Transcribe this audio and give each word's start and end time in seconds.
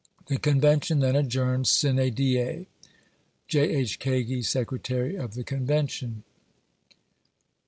The 0.29 0.39
Convention 0.39 0.99
then 0.99 1.15
adjourned, 1.15 1.67
sine 1.67 1.95
die. 2.15 2.65
J. 3.47 3.59
H. 3.69 3.99
KAGI, 3.99 4.41
Secretary 4.43 5.15
of 5.15 5.35
the 5.35 5.43
ConvenUun. 5.43 6.23